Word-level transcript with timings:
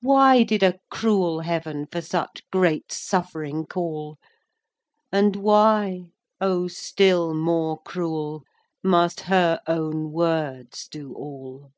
Why 0.00 0.44
did 0.44 0.62
a 0.62 0.78
cruel 0.92 1.40
Heaven 1.40 1.88
For 1.90 2.00
such 2.00 2.48
great 2.52 2.92
suffering 2.92 3.66
call? 3.66 4.16
And 5.10 5.34
why—O, 5.34 6.68
still 6.68 7.34
more 7.34 7.82
cruel!— 7.82 8.44
Must 8.84 9.22
her 9.22 9.60
own 9.66 10.12
words 10.12 10.86
do 10.86 11.12
all? 11.14 11.72